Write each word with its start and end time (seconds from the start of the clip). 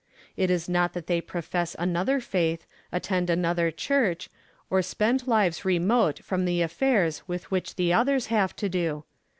It 0.35 0.49
is 0.49 0.67
not 0.67 0.93
that 0.93 1.05
they 1.05 1.21
profess 1.21 1.75
another 1.77 2.19
faith, 2.19 2.65
attend 2.91 3.29
another 3.29 3.69
church, 3.69 4.29
or 4.67 4.81
spend 4.81 5.27
lives 5.27 5.63
remote 5.63 6.23
from 6.23 6.45
the 6.45 6.63
affairs 6.63 7.21
with 7.27 7.51
which 7.51 7.75
the 7.75 7.93
others 7.93 8.25
have 8.25 8.55
to 8.55 8.67
do. 8.67 9.03